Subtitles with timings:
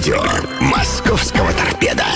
[0.00, 0.22] радио
[0.60, 2.06] московского торпеда.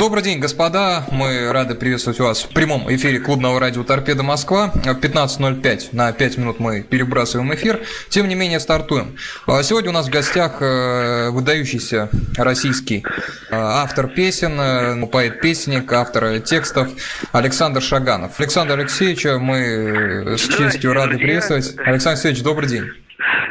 [0.00, 1.06] Добрый день, господа.
[1.12, 4.72] Мы рады приветствовать вас в прямом эфире клубного радио «Торпеда Москва».
[4.74, 7.82] В 15.05 на 5 минут мы перебрасываем эфир.
[8.08, 9.16] Тем не менее, стартуем.
[9.46, 16.40] А сегодня у нас в гостях э, выдающийся российский э, автор песен, э, поэт-песенник, автор
[16.40, 16.88] текстов
[17.30, 18.40] Александр Шаганов.
[18.40, 21.76] Александр Алексеевич, мы с честью рады приветствовать.
[21.78, 23.05] Александр Алексеевич, добрый день.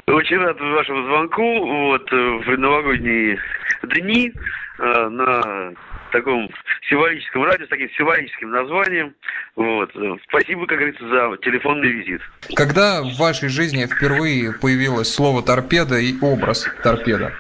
[0.08, 1.66] Очень рад вашему звонку.
[1.90, 3.40] Вот в предновогодние
[3.84, 4.34] дни
[4.78, 5.74] на
[6.12, 6.50] таком
[6.90, 9.14] символическом радио, с таким символическим названием.
[9.56, 9.92] Вот.
[10.30, 12.22] Спасибо, как говорится, за телефонный визит.
[12.56, 17.34] Когда в вашей жизни впервые появилось слово торпеда и образ торпеда?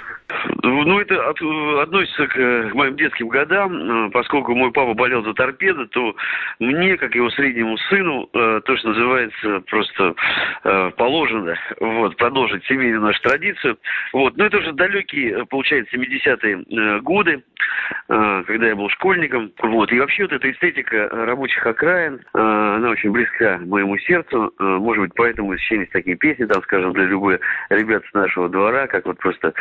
[0.66, 4.08] Ну, это относится к, моим детским годам.
[4.08, 6.16] Э, поскольку мой папа болел за торпедо, то
[6.60, 10.16] мне, как его среднему сыну, э, то, что называется, просто
[10.64, 13.78] э, положено вот, продолжить семейную нашу традицию.
[14.14, 14.38] Вот.
[14.38, 17.44] Но это уже далекие, получается, 70-е годы,
[18.08, 19.52] когда я был школьником.
[19.60, 19.92] Вот.
[19.92, 24.54] И вообще вот эта эстетика рабочих окраин, она очень близка моему сердцу.
[24.60, 29.06] Может быть, поэтому сочинились такие песни, там, скажем, для любых ребят с нашего двора, как
[29.06, 29.54] вот просто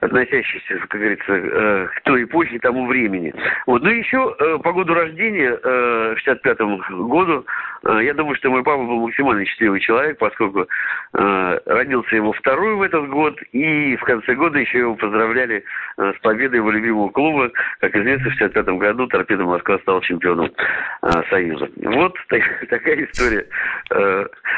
[0.00, 3.32] относящийся, как говорится, э, к той эпохе, тому времени.
[3.66, 3.82] Вот.
[3.82, 6.58] Ну и еще э, по году рождения, э, 65
[6.90, 7.46] году,
[7.84, 10.66] э, я думаю, что мой папа был максимально счастливый человек, поскольку
[11.12, 15.64] родился его второй в этот год, и в конце года еще его поздравляли
[15.96, 17.52] с победой его любимого клуба.
[17.78, 20.50] Как известно, в 65 году Торпедо Москва стал чемпионом
[21.30, 21.68] Союза.
[21.76, 23.46] Вот так, такая история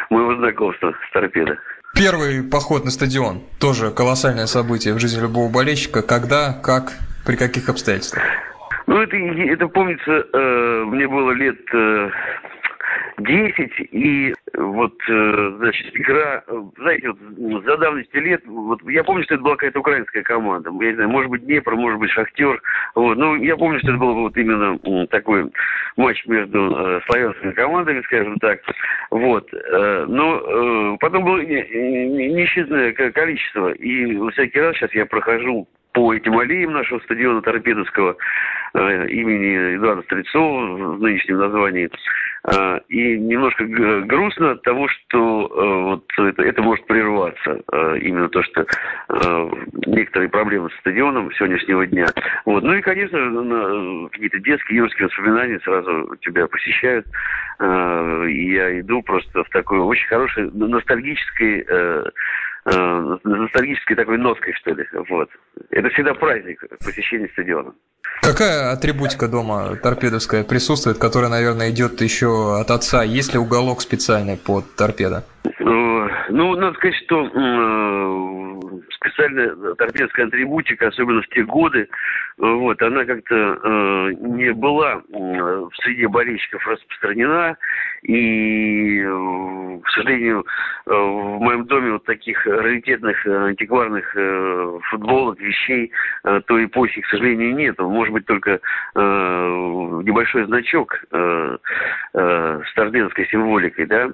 [0.09, 1.59] моего знакомства с Торпедо.
[1.95, 3.43] Первый поход на стадион.
[3.59, 6.03] Тоже колоссальное событие в жизни любого болельщика.
[6.03, 6.93] Когда, как,
[7.25, 8.23] при каких обстоятельствах?
[8.87, 12.11] Ну, это, это помнится, э, мне было лет э,
[13.19, 16.43] 10, и вот, э, значит, игра,
[16.77, 20.89] знаете, вот за давности лет, вот я помню, что это была какая-то украинская команда, я
[20.91, 22.61] не знаю, может быть Днепр, может быть Шахтер,
[22.95, 25.51] вот, ну, я помню, что это был вот именно такой
[25.97, 28.61] матч между э, славянскими командами, скажем так,
[29.11, 36.13] вот, э, но э, потом было несчетное количество, и всякий раз сейчас я прохожу по
[36.13, 38.19] этим аллеям нашего стадиона Торпедовского
[38.75, 41.89] э, имени Эдуарда Стрельцова в нынешнем названии.
[42.45, 47.63] Э, и немножко грустно от того, что э, вот это, это может прерваться.
[47.73, 48.67] Э, именно то, что
[49.09, 49.51] э,
[49.87, 52.09] некоторые проблемы с стадионом сегодняшнего дня.
[52.45, 52.63] Вот.
[52.63, 57.07] Ну и, конечно, какие-то детские, юрские воспоминания сразу тебя посещают.
[57.59, 62.05] Э, я иду просто в такой очень хорошей ностальгической э,
[62.67, 64.85] э, ностальгической такой ноткой, что ли.
[65.09, 65.29] Вот.
[65.71, 67.73] Это всегда праздник посещения стадиона.
[68.23, 73.03] Какая атрибутика дома торпедовская присутствует, которая, наверное, идет еще от отца?
[73.03, 75.25] Есть ли уголок специальный под торпедо?
[75.61, 75.86] Ну,
[76.29, 78.61] надо сказать, что э,
[78.95, 81.89] специальная торпедская атрибутика, особенно в те годы,
[82.39, 87.57] вот, она как-то э, не была в среде болельщиков распространена.
[88.03, 90.45] И, э, к сожалению,
[90.87, 95.91] э, в моем доме вот таких раритетных э, антикварных э, футболок, вещей
[96.25, 97.79] э, той эпохи, к сожалению, нет.
[97.79, 98.61] Может быть, только
[98.95, 98.99] э,
[100.05, 101.57] небольшой значок э,
[102.15, 104.11] э, с торпедской символикой, да.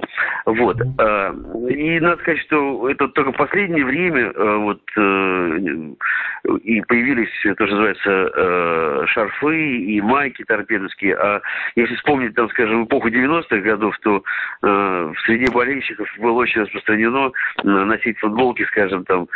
[0.47, 0.81] Вот.
[0.81, 1.35] Э,
[1.69, 5.59] и надо сказать, что это только последнее время э, вот э,
[6.63, 11.17] и появились, то, что называется, э, шарфы и майки торпедовские.
[11.17, 11.41] А
[11.77, 14.23] если вспомнить, там, скажем, эпоху 90-х годов, то
[14.63, 17.33] в среде болельщиков было очень распространено
[17.63, 19.29] носить футболки, скажем, там,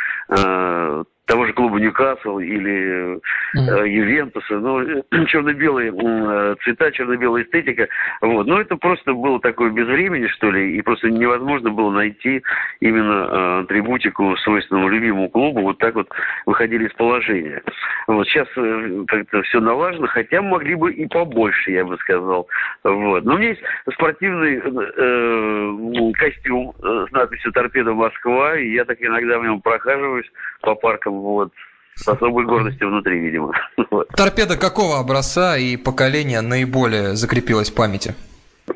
[1.27, 4.81] того же клуба Ньюкасл или э, Ювентуса, ну,
[5.27, 7.89] черно-белые э, цвета, черно-белая эстетика,
[8.21, 12.43] вот, но это просто было такое без времени, что ли, и просто невозможно было найти
[12.81, 16.09] именно э, атрибутику свойственному любимому клубу, вот так вот
[16.47, 17.61] выходили из положения.
[18.07, 22.47] Вот, сейчас э, как-то все налажено, хотя могли бы и побольше, я бы сказал,
[22.85, 23.25] вот.
[23.25, 23.63] Но у меня есть
[23.95, 30.31] спортивный э, костюм э, с надписью «Торпеда Москва», и я так иногда в нем прохаживаюсь
[30.63, 31.53] по паркам вот,
[31.95, 33.53] с особой гордостью внутри, видимо.
[34.17, 38.15] Торпеда какого образца и поколения наиболее закрепилась в памяти?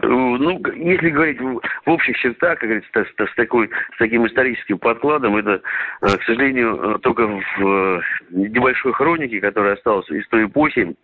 [0.02, 5.36] Ну, если говорить в, общих чертах, как говорится, с, с, такой, с таким историческим подкладом,
[5.36, 5.60] это,
[6.00, 8.00] э, к сожалению, только в э,
[8.30, 10.94] небольшой хронике, которая осталась из той эпохи,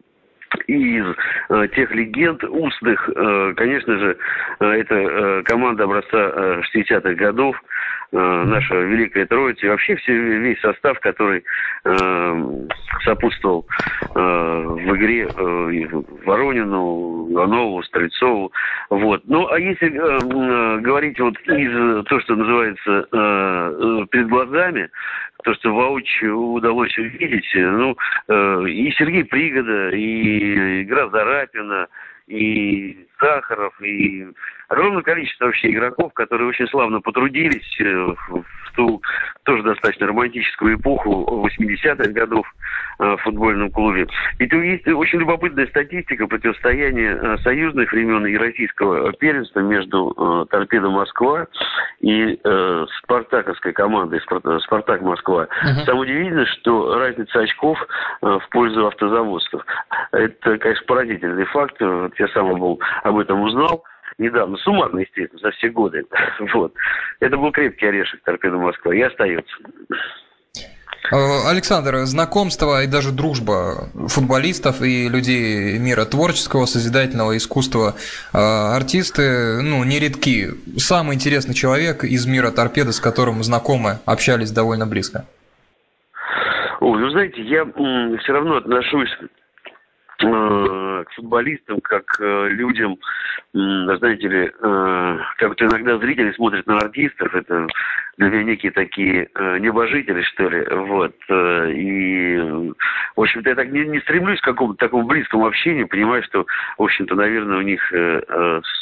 [0.67, 1.06] и из
[1.49, 4.19] э, тех легенд устных, э, конечно же,
[4.61, 7.56] э, это э, команда образца э, 60-х годов,
[8.12, 11.44] наша Великая Троица и вообще все, весь состав, который
[13.05, 13.67] сопутствовал
[14.14, 15.26] в игре
[16.25, 18.53] Воронину, Иванову, Стрельцову.
[18.91, 19.23] Вот.
[19.26, 19.88] Ну, а если
[20.81, 24.88] говорить вот из то, что называется перед глазами,
[25.44, 27.97] то, что воочию удалось увидеть, ну,
[28.67, 31.87] и Сергей Пригода, и игра Зарапина,
[32.26, 34.26] и Сахаров, и
[34.69, 39.02] огромное количество вообще игроков, которые очень славно потрудились э, в ту
[39.44, 42.46] тоже достаточно романтическую эпоху 80-х годов
[42.99, 44.06] э, в футбольном клубе.
[44.38, 51.46] Ведь есть очень любопытная статистика противостояния э, союзных времен и российского первенства между Торпедо Москва
[52.00, 52.38] и
[53.02, 55.44] спартаковской командой Спартак Москва.
[55.44, 55.84] Uh-huh.
[55.84, 57.79] Самое удивительное, что разница очков
[58.20, 59.64] в пользу автозаводцев.
[60.12, 61.81] Это, конечно, поразительный факт.
[61.81, 63.84] Я сам был об этом узнал
[64.19, 66.05] недавно, суммарно, естественно, за все годы.
[66.55, 66.73] Вот.
[67.21, 69.57] Это был крепкий орешек торпеда Москва и остается.
[71.13, 77.95] Э, Александр, знакомство и даже дружба футболистов и людей мира творческого, созидательного искусства,
[78.33, 80.49] э, артисты, ну, нередки.
[80.77, 85.27] Самый интересный человек из мира торпеды, с которым знакомы, общались довольно близко.
[86.81, 89.11] Ой, ну знаете, я все равно отношусь
[90.19, 92.97] к футболистам, как э, людям,
[93.53, 97.67] знаете ли, э, как-то иногда зрители смотрят на артистов, это
[98.17, 99.29] для меня некие такие
[99.61, 102.39] небожители, что ли, вот, и,
[103.15, 106.47] в общем-то, я так не, не стремлюсь к какому-то такому близкому общению, понимаю, что,
[106.79, 107.93] в общем-то, наверное, у них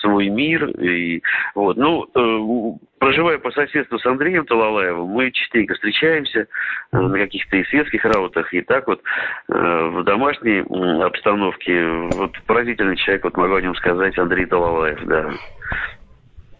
[0.00, 1.20] свой мир, и,
[1.56, 6.46] вот, ну, проживая по соседству с Андреем Талалаевым, мы частенько встречаемся
[6.92, 9.02] на каких-то и светских раутах, и так вот
[9.48, 10.60] в домашней
[11.02, 11.84] обстановке.
[12.12, 15.30] Вот поразительный человек, вот могу о нем сказать, Андрей Талалаев, да.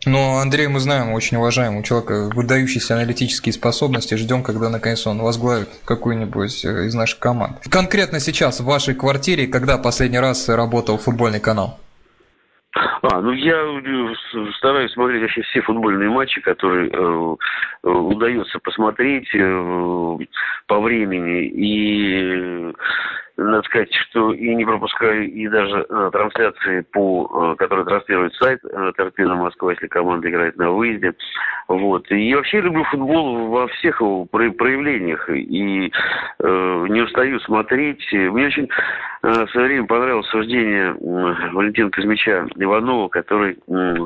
[0.07, 4.17] Но Андрей мы знаем, очень уважаем, у человека выдающиеся аналитические способности.
[4.17, 7.57] Ждем, когда наконец он возглавит какую-нибудь э, из наших команд.
[7.71, 11.81] Конкретно сейчас в вашей квартире, когда последний раз работал футбольный канал?
[12.75, 14.15] А, ну я э,
[14.57, 17.37] стараюсь смотреть вообще все футбольные матчи, которые э,
[17.85, 20.19] э удается посмотреть э,
[20.67, 21.47] по времени.
[21.47, 22.75] И
[23.37, 28.61] надо сказать, что и не пропускаю и даже э, трансляции, по, э, которые транслирует сайт
[28.65, 31.15] э, Торпедо Москва, если команда играет на выезде.
[31.67, 32.11] Вот.
[32.13, 35.29] И вообще люблю футбол во всех его проявлениях.
[35.29, 35.91] И
[36.39, 38.07] э, не устаю смотреть.
[38.13, 38.69] Мне очень
[39.23, 43.97] э, в свое время понравилось суждение э, Валентина Казмича Иванова, который э,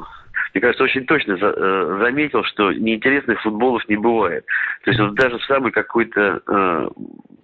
[0.58, 4.44] мне кажется, очень точно за, э, заметил, что неинтересных футболов не бывает.
[4.82, 6.88] То есть вот даже в самой какой-то э,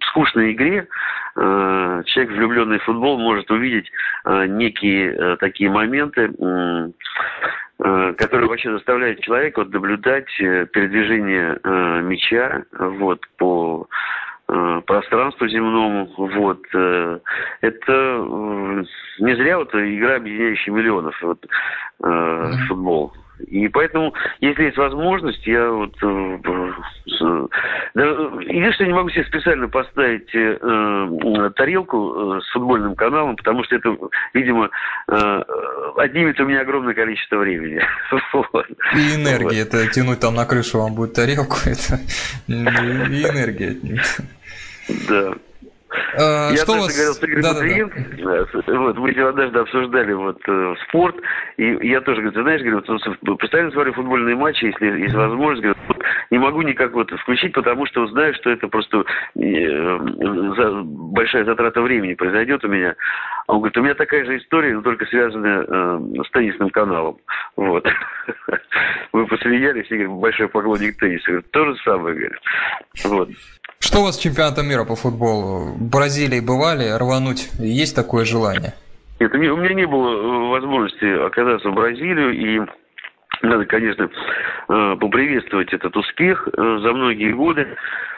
[0.09, 0.85] скучной игре
[1.37, 3.89] э, человек, влюбленный в футбол, может увидеть
[4.25, 12.01] э, некие э, такие моменты, э, которые вообще заставляют человека вот, наблюдать э, передвижение э,
[12.01, 14.24] мяча вот, по э,
[14.85, 16.09] пространству земному.
[16.17, 16.61] Вот.
[16.73, 17.19] Э,
[17.61, 18.83] это э,
[19.19, 21.45] не зря вот игра, объединяющая миллионов, вот,
[22.03, 23.13] э, футбол.
[23.47, 25.93] И поэтому, если есть возможность, я вот...
[26.01, 26.39] Э,
[27.21, 27.47] э,
[28.47, 33.95] единственное, не могу себе специально поставить э, тарелку с футбольным каналом, потому что это,
[34.33, 34.69] видимо,
[35.07, 37.81] отнимет у меня огромное количество времени.
[38.95, 39.61] И энергии.
[39.61, 41.99] Это тянуть там на крышу вам будет тарелку, это
[42.47, 43.75] и энергия
[45.09, 45.33] Да.
[46.17, 46.95] А, я что тоже вас...
[46.95, 48.79] говорил с Игорем да, да, да.
[48.79, 51.15] вот, мы однажды обсуждали вот э, спорт,
[51.57, 55.63] и я тоже говорю, ты знаешь, говорю, вот, постоянно смотрю футбольные матчи, если есть возможность,
[55.63, 55.97] говорю, вот,
[56.31, 59.03] не могу никак вот включить, потому что знаю, что это просто
[59.35, 59.99] э,
[60.57, 62.95] за, большая затрата времени произойдет у меня.
[63.47, 67.17] А он говорит, у меня такая же история, но только связанная э, с теннисным каналом.
[67.55, 67.87] Вот.
[69.13, 71.27] Мы посмеялись, и говорит, большой поклонник тенниса.
[71.27, 72.39] Говорит, то же самое, говорит.
[73.05, 73.29] Вот.
[73.85, 75.75] Что у вас с чемпионатом мира по футболу?
[75.75, 78.73] В Бразилии бывали, рвануть есть такое желание?
[79.19, 82.61] Нет, у меня не было э, возможности оказаться в Бразилию, и
[83.43, 87.67] надо, конечно, э, поприветствовать этот успех э, за многие годы.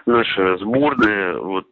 [0.05, 1.67] Наша сборная вот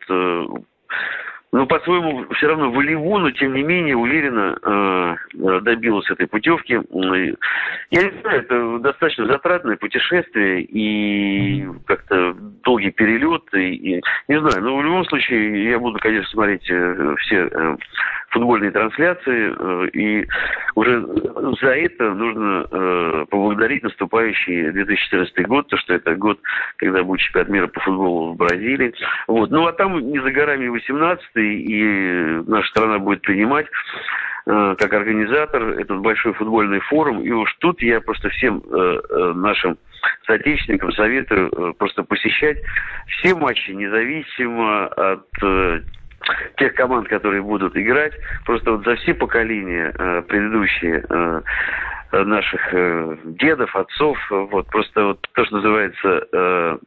[1.56, 6.74] ну, по-своему, все равно волево, но тем не менее уверенно э, добилась этой путевки.
[6.74, 12.36] Я не знаю, это достаточно затратное путешествие и как-то
[12.66, 13.44] долгий перелет.
[13.54, 17.78] И, и, не знаю, но в любом случае я буду, конечно, смотреть э, все э,
[18.36, 19.56] футбольные трансляции.
[19.58, 20.28] Э, и
[20.76, 21.02] уже
[21.62, 26.40] за это нужно э, поблагодарить наступающий 2014 год, то, что это год,
[26.76, 28.94] когда будет чемпионат мира по футболу в Бразилии.
[29.28, 29.50] Вот.
[29.52, 33.68] Ну, а там не за горами 18 и наша страна будет принимать
[34.46, 37.22] как организатор этот большой футбольный форум.
[37.22, 38.62] И уж тут я просто всем
[39.34, 39.80] нашим
[40.28, 42.60] соотечественникам советую просто посещать
[43.08, 45.26] все матчи, независимо от
[46.58, 48.14] тех команд, которые будут играть.
[48.46, 49.92] Просто вот за все поколения
[50.28, 51.04] предыдущие
[52.12, 52.62] наших
[53.38, 56.80] дедов, отцов, вот просто вот то, что называется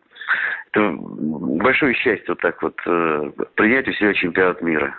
[0.73, 4.95] это большое счастье вот так вот э, принять у себя чемпионат мира.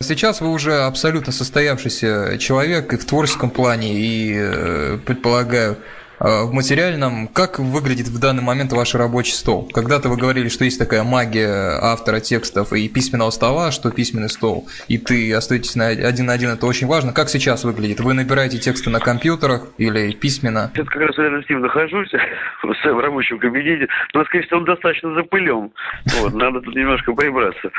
[0.00, 5.76] Сейчас вы уже абсолютно состоявшийся человек и в творческом плане, и, э, предполагаю,
[6.18, 9.68] в материальном, как выглядит в данный момент ваш рабочий стол?
[9.72, 14.68] Когда-то вы говорили, что есть такая магия автора текстов и письменного стола, что письменный стол,
[14.88, 17.12] и ты остаетесь на один на один, это очень важно.
[17.12, 18.00] Как сейчас выглядит?
[18.00, 20.70] Вы набираете тексты на компьютерах или письменно?
[20.74, 22.12] Сейчас как раз рядом с ним нахожусь,
[22.62, 23.88] в своем рабочем кабинете.
[24.12, 25.72] Но, скорее всего, он достаточно запылен.
[26.20, 27.70] Вот, надо тут немножко прибраться.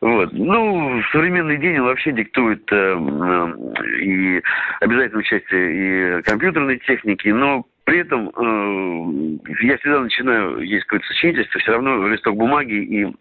[0.00, 0.32] Вот.
[0.32, 4.42] Ну, современный день он вообще диктует э, э, и
[4.80, 11.60] обязательное участие и компьютерной техники, но при этом э, я всегда начинаю, есть какое-то сочинительство,
[11.60, 13.16] все равно листок бумаги и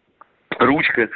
[0.59, 1.09] ручка.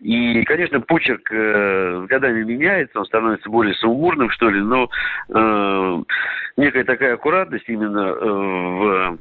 [0.00, 4.88] И, конечно, почерк э, с годами меняется, он становится более сумбурным, что ли, но
[5.28, 6.02] э,
[6.56, 9.18] некая такая аккуратность именно э, в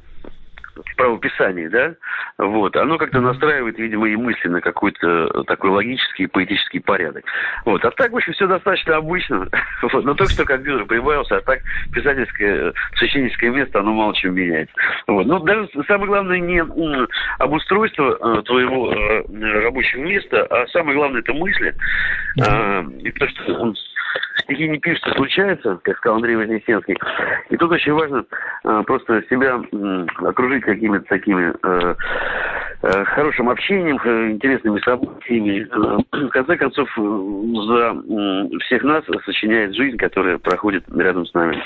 [0.76, 1.94] в правописании, да,
[2.38, 7.24] вот, оно как-то настраивает, видимо, и мысли на какой-то такой логический и поэтический порядок.
[7.66, 9.48] Вот, а так, в общем, все достаточно обычно,
[9.82, 11.60] вот, но только что компьютер прибавился, а так
[11.94, 14.74] писательское, сочинительское место, оно мало чем меняется.
[15.08, 16.64] Вот, но даже самое главное не
[17.40, 19.24] обустройство э, твоего э,
[19.64, 21.74] рабочего места, а самое главное это мысли,
[22.42, 23.74] э, и то, что
[24.46, 26.96] стихи не пишутся, случается, как сказал Андрей Вознесенский.
[27.50, 28.26] И тут очень важно
[28.64, 31.96] э, просто себя э, окружить какими-то такими э,
[32.84, 35.68] э, хорошим общением, э, интересными событиями.
[35.72, 41.62] Э, в конце концов, за э, всех нас сочиняет жизнь, которая проходит рядом с нами.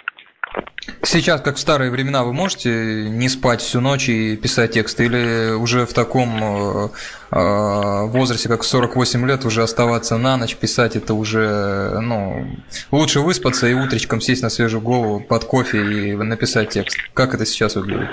[1.03, 5.51] Сейчас, как в старые времена, вы можете не спать всю ночь и писать тексты, или
[5.53, 6.89] уже в таком э,
[7.31, 12.47] э, возрасте, как 48 лет, уже оставаться на ночь, писать это уже, ну,
[12.91, 16.97] лучше выспаться и утречком сесть на свежую голову под кофе и написать текст.
[17.13, 18.09] Как это сейчас выглядит?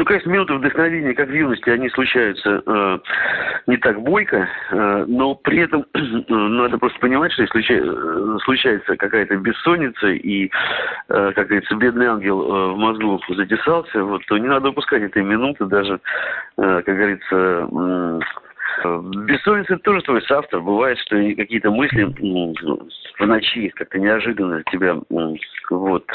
[0.00, 2.98] Ну, конечно, минуты вдохновения, как в юности, они случаются э,
[3.66, 5.98] не так бойко, э, но при этом э,
[6.30, 12.40] надо просто понимать, что если э, случается какая-то бессонница и, э, как говорится, бедный ангел
[12.40, 16.00] э, в мозгу затесался, вот, то не надо упускать этой минуты даже,
[16.56, 18.20] э, как говорится, э,
[18.82, 20.62] Бессонница тоже твой соавтор.
[20.62, 24.96] Бывает, что какие-то мысли в ночи как-то неожиданно тебя
[25.68, 26.06] вот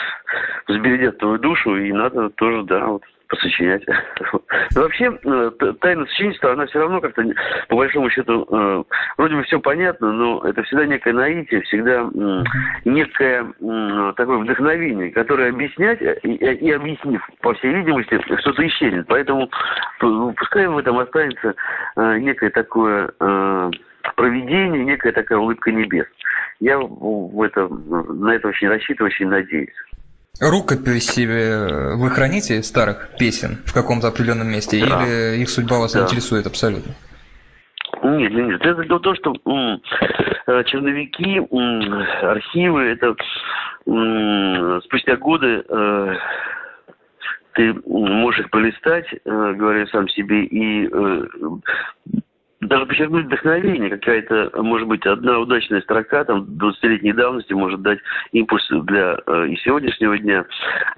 [0.67, 3.83] взбередят твою душу, и надо тоже, да, вот посочинять.
[4.75, 5.51] Но вообще, э,
[5.81, 7.23] тайна сочинительства, она все равно как-то,
[7.69, 8.83] по большому счету, э,
[9.17, 12.09] вроде бы все понятно, но это всегда некое наитие, всегда
[12.85, 13.45] некое
[14.15, 19.05] такое вдохновение, которое объяснять и, и объяснив, по всей видимости, что-то исчезнет.
[19.07, 19.49] Поэтому
[19.99, 21.55] пускай в этом останется
[21.95, 23.11] э, некое такое
[24.15, 26.05] проведение, некая такая улыбка небес.
[26.59, 29.73] Я в это, на это очень рассчитываю, очень надеюсь.
[30.41, 35.03] Рукописи э, вы храните старых песен в каком-то определенном месте, да.
[35.05, 36.03] или их судьба вас да.
[36.03, 36.93] интересует абсолютно?
[38.03, 38.61] Нет, нет, нет.
[38.61, 39.81] Это то, что м,
[40.47, 43.15] э, черновики, м, архивы, это
[43.87, 46.15] м, спустя годы э,
[47.53, 51.27] ты можешь их полистать, э, говоря сам себе, и э,
[52.67, 57.99] даже подчеркнуть вдохновение, какая-то, может быть, одна удачная строка, там, 20-летней давности может дать
[58.31, 60.45] импульс для э, и сегодняшнего дня.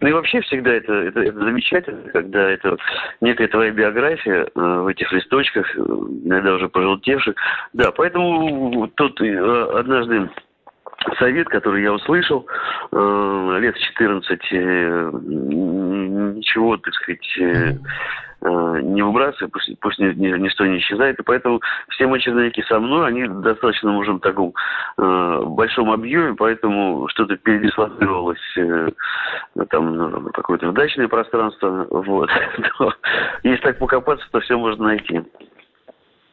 [0.02, 2.78] Ну и вообще всегда это, это, это замечательно, когда это
[3.22, 7.36] некая твоя биография э, в этих листочках, э, иногда уже пожелтевших.
[7.74, 10.30] Да, поэтому тут э, однажды
[11.20, 12.48] совет, который я услышал
[12.92, 17.74] э, лет 14, э, ничего, так сказать, Э,
[18.42, 21.20] не выбрасывай, пусть, пусть ни, ни, ничто не исчезает.
[21.20, 24.54] И поэтому все мои черновики со мной, они достаточно уже в таком
[24.98, 28.90] э, большом объеме, поэтому что-то передислоцировалось э,
[29.70, 31.88] там на какое-то удачное пространство.
[31.90, 32.30] Вот.
[33.44, 35.22] Если так покопаться, то все можно найти.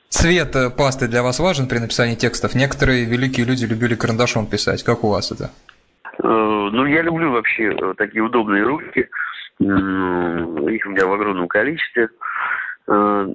[0.08, 2.54] Цвет э, пасты для вас важен при написании текстов?
[2.54, 4.82] Некоторые великие люди любили карандашом писать.
[4.84, 5.50] Как у вас это?
[6.22, 6.26] Э,
[6.72, 9.08] ну, я люблю вообще такие удобные руки.
[9.60, 12.08] Их у меня в огромном количестве.
[12.86, 13.26] Э,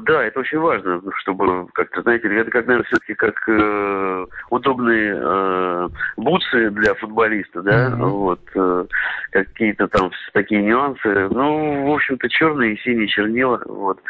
[0.00, 5.88] да, это очень важно, чтобы как-то, знаете, это как, наверное, все-таки как э, удобные э,
[6.16, 8.08] бутсы для футболиста, да, mm-hmm.
[8.08, 8.84] вот, э,
[9.30, 11.28] какие-то там такие нюансы.
[11.28, 14.00] Ну, в общем-то, черные и синие чернила, вот.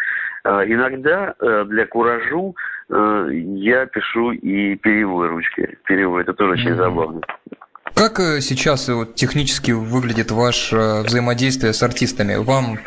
[0.45, 2.55] Э, иногда э, для куражу
[2.91, 5.79] я пишу и перьевой ручкой.
[5.87, 7.23] Перьевой, это тоже очень забавно.
[7.95, 12.35] Как сейчас вот, технически выглядит ваше взаимодействие с артистами?
[12.35, 12.81] Вам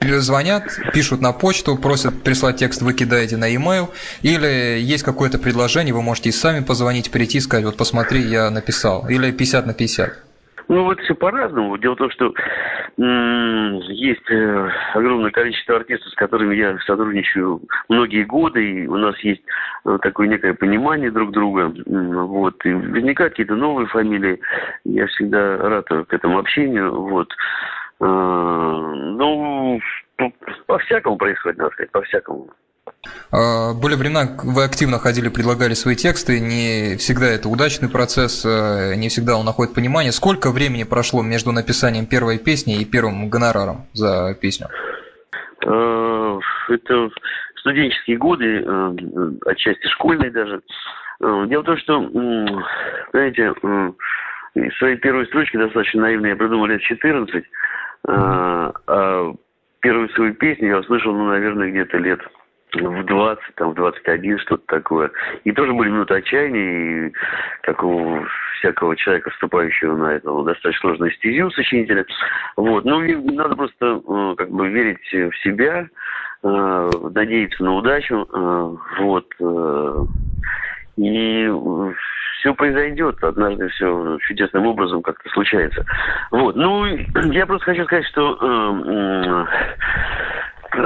[0.00, 3.88] звонят, пишут на почту, просят прислать текст, вы кидаете на e-mail,
[4.20, 8.50] или есть какое-то предложение, вы можете и сами позвонить, прийти и сказать, вот посмотри, я
[8.50, 10.12] написал, или 50 на 50.
[10.68, 11.76] Ну, вот все по-разному.
[11.78, 12.32] Дело в том, что
[12.96, 19.42] есть э, огромное количество артистов, с которыми я сотрудничаю многие годы, и у нас есть
[19.84, 21.72] э, такое некое понимание друг друга.
[21.86, 22.64] Вот.
[22.64, 24.40] И возникают какие-то новые фамилии.
[24.84, 26.94] Я всегда рад к этому общению.
[26.94, 27.30] Вот.
[28.00, 29.80] Э, ну,
[30.66, 32.50] по-всякому происходит, надо сказать, по-всякому.
[33.30, 38.94] А, были времена, вы активно ходили, предлагали свои тексты, не всегда это удачный процесс, э,
[38.96, 40.12] не всегда он находит понимание.
[40.12, 44.68] Сколько времени прошло между написанием первой песни и первым гонораром за песню?
[45.66, 47.10] Э, это
[47.56, 48.64] студенческие годы,
[49.46, 50.60] отчасти школьные даже.
[51.20, 52.10] Дело в том, что,
[53.12, 53.52] знаете,
[54.78, 57.44] свои первые строчки достаточно наивные я придумал лет 14,
[58.06, 59.34] а, а
[59.80, 62.20] первую свою песню я услышал, ну, наверное, где-то лет
[62.74, 65.10] в 20, там, в 21, что-то такое.
[65.44, 67.12] И тоже были минуты отчаяния, и
[67.62, 68.24] как у
[68.58, 72.04] всякого человека, вступающего на эту достаточно сложную стезю сочинителя.
[72.56, 72.84] Вот.
[72.84, 75.86] Ну, и надо просто э, как бы верить в себя,
[76.42, 78.26] э, надеяться на удачу.
[78.32, 79.26] Э, вот.
[80.96, 81.50] И
[82.38, 85.84] все произойдет, однажды все чудесным образом как-то случается.
[86.30, 89.46] Вот, ну, я просто хочу сказать, что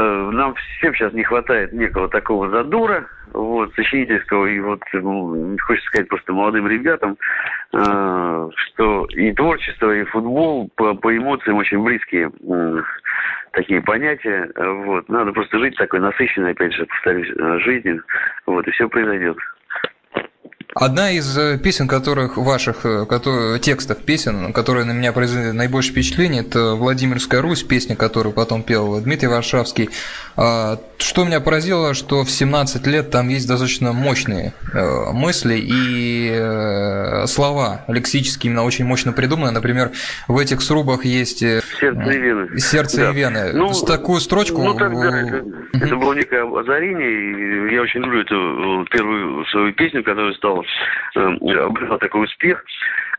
[0.00, 4.80] нам всем сейчас не хватает некого такого задура, вот, сочинительского, и вот,
[5.60, 7.16] хочется сказать просто молодым ребятам,
[7.72, 12.82] э, что и творчество, и футбол по, по эмоциям очень близкие э,
[13.52, 18.02] такие понятия, вот, надо просто жить такой насыщенной, опять же, повторюсь, э, жизнью,
[18.46, 19.36] вот, и все произойдет.
[20.74, 25.92] Одна из э, песен, которых ваших э, которые, текстов песен, которые на меня произвели наибольшее
[25.92, 29.88] впечатление, это Владимирская Русь, песня, которую потом пел Дмитрий Варшавский.
[30.36, 37.26] А, что меня поразило, что в 17 лет там есть достаточно мощные э, мысли и
[37.26, 39.52] слова лексические именно очень мощно придуманы.
[39.52, 39.90] Например,
[40.28, 42.58] в этих срубах есть сердце и вены.
[42.58, 43.10] Сердце да.
[43.10, 43.52] и вены.
[43.54, 44.62] Ну, С такую строчку.
[44.62, 47.70] Ну тогда это, это было некое озарение.
[47.70, 50.57] И я очень люблю эту первую свою песню, которая стала
[51.14, 52.64] Э, обрела такой успех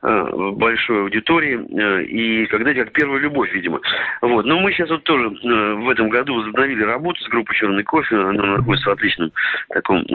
[0.01, 3.81] э, большой аудитории, э, и когда как первая любовь, видимо.
[4.21, 4.45] Вот.
[4.45, 8.57] Но мы сейчас вот тоже в этом году возобновили работу с группой «Черный кофе», она
[8.57, 9.31] находится в отличном
[9.69, 10.05] таком,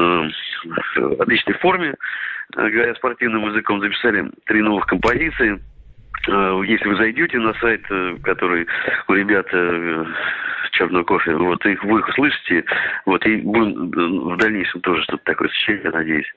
[1.18, 1.94] отличной форме,
[2.55, 5.61] говоря спортивным языком, записали три новых композиции,
[6.27, 7.83] если вы зайдете на сайт,
[8.22, 8.66] который
[9.09, 9.46] у ребят
[10.75, 12.65] черного кофе, вот их вы их услышите,
[13.07, 16.33] вот и будем в дальнейшем тоже что-то такое сочинять, я надеюсь.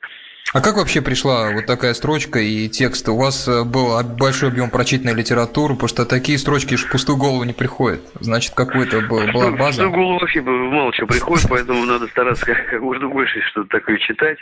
[0.53, 3.09] А как вообще пришла вот такая строчка и текст?
[3.09, 7.43] У вас э, был большой объем прочитанной литературы, потому что такие строчки в пустую голову
[7.43, 7.99] не приходят.
[8.21, 9.51] Значит, какой-то был, была база.
[9.51, 13.67] В пустую голову вообще мало чего приходит, поэтому надо стараться как, как можно больше что-то
[13.69, 14.37] такое читать,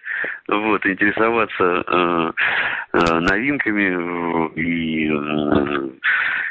[0.48, 2.32] вот, интересоваться э,
[2.94, 5.90] э, новинками и э,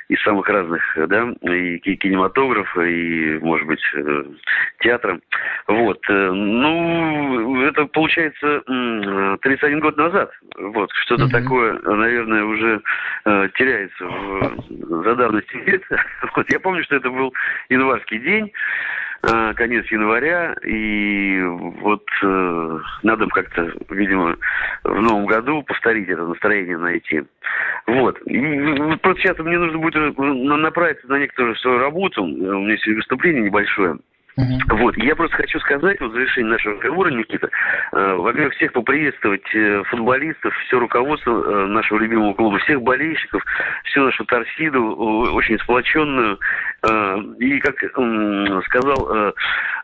[0.08, 4.24] из самых разных, да, и кинематографа, и, может быть, э,
[4.80, 5.18] театра.
[5.66, 5.98] Вот.
[6.08, 8.62] Э, ну, это получается
[9.42, 10.30] 31 год назад.
[10.58, 10.90] Вот.
[11.04, 11.30] Что-то mm-hmm.
[11.30, 12.82] такое, наверное, уже
[13.24, 15.82] э, теряется в, за давностью лет.
[16.36, 16.50] Вот.
[16.50, 17.32] Я помню, что это был
[17.68, 18.52] январский день.
[19.26, 21.40] Э, конец января, и
[21.80, 24.36] вот э, надо как-то, видимо,
[24.82, 27.22] в новом году повторить это настроение найти.
[27.86, 28.18] Вот.
[28.26, 32.22] И, ну, просто сейчас мне нужно будет э, направиться на некоторую свою работу.
[32.22, 33.96] У меня есть выступление небольшое.
[34.36, 34.78] Uh-huh.
[34.78, 37.48] Вот, я просто хочу сказать, вот в завершении нашего разговора, Никита,
[37.92, 43.44] э, во-первых, всех поприветствовать э, футболистов, все руководство э, нашего любимого клуба, всех болельщиков,
[43.84, 44.82] всю нашу торсиду,
[45.34, 46.40] очень сплоченную.
[46.82, 49.32] Э, и, как э, сказал э,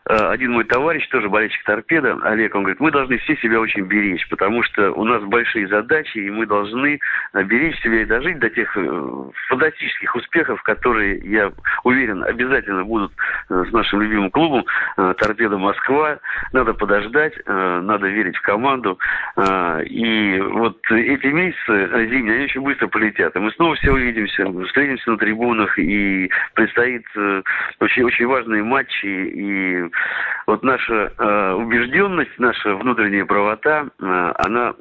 [0.05, 4.27] один мой товарищ, тоже болельщик торпеда, Олег, он говорит, мы должны все себя очень беречь,
[4.29, 6.99] потому что у нас большие задачи, и мы должны
[7.33, 11.51] э, беречь себя и дожить до тех э, фантастических успехов, которые, я
[11.83, 13.11] уверен, обязательно будут
[13.49, 14.65] э, с нашим любимым клубом
[14.97, 16.19] э, «Торпеда Москва».
[16.51, 18.99] Надо подождать, э, надо верить в команду.
[19.37, 23.35] Э, и вот эти месяцы зимние, они очень быстро полетят.
[23.35, 27.05] И мы снова все увидимся, встретимся на трибунах, и предстоит
[27.79, 29.05] очень, очень важные матчи.
[29.05, 29.90] И
[30.47, 31.11] вот наша
[31.55, 34.73] убежденность, наша внутренняя правота, она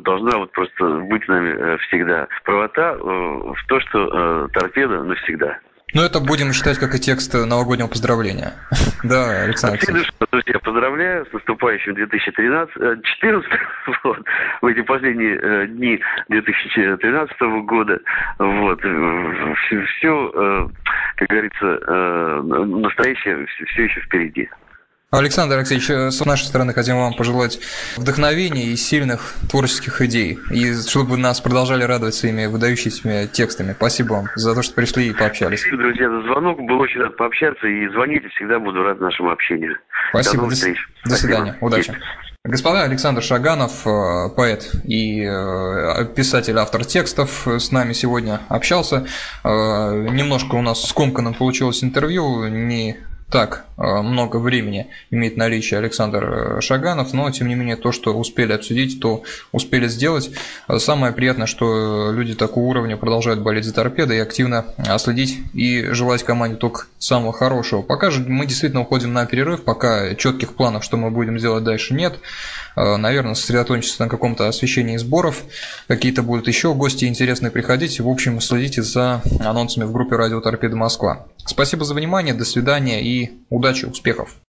[0.00, 2.28] должна вот просто быть нами всегда.
[2.44, 5.58] Правота в то, что торпеда навсегда.
[5.94, 8.52] Ну, это будем считать как и текст новогоднего поздравления.
[9.04, 10.12] Да, Александр Алексеевич.
[10.62, 13.50] Поздравляю с наступающим 2013, 14,
[14.04, 14.18] вот,
[14.60, 18.00] в эти последние э, дни 2013 года.
[18.38, 20.68] Вот, все, все э,
[21.16, 24.48] как говорится, э, настоящее все еще впереди.
[25.10, 27.58] Александр Алексеевич, э, с нашей стороны хотим вам пожелать
[27.96, 33.72] вдохновения и сильных творческих идей, и чтобы нас продолжали радовать своими выдающимися текстами.
[33.72, 35.60] Спасибо вам за то, что пришли и пообщались.
[35.60, 36.60] Спасибо, друзья, за звонок.
[36.60, 39.78] Был очень рад пообщаться, и звоните, всегда буду рад нашему общению.
[40.10, 40.44] Спасибо.
[40.44, 40.76] До встреч.
[41.06, 41.56] До свидания.
[41.56, 41.64] Спасибо.
[41.64, 41.98] Удачи.
[42.44, 49.06] Господа, Александр Шаганов, э, поэт и э, писатель, автор текстов, с нами сегодня общался.
[49.42, 52.98] Немножко у нас скомканно получилось интервью, не
[53.30, 56.24] так много времени имеет наличие Александр
[56.58, 60.30] э, Шаганов, но тем не менее то, что успели обсудить, то успели сделать.
[60.78, 64.66] Самое приятное, что люди такого уровня продолжают болеть за торпеды и активно
[64.98, 67.82] следить и желать команде только самого хорошего.
[67.82, 71.94] Пока же мы действительно уходим на перерыв, пока четких планов, что мы будем делать дальше,
[71.94, 72.18] нет.
[72.78, 75.42] Э, наверное, сосредоточиться на каком-то освещении сборов.
[75.88, 77.98] Какие-то будут еще гости интересные приходить.
[78.00, 81.26] В общем, следите за анонсами в группе Радио Торпеда Москва.
[81.44, 83.32] Спасибо за внимание, до свидания и
[83.68, 84.47] удачи, успехов!